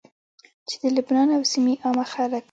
[0.67, 2.39] چې د لبنان او سيمي عامه خلک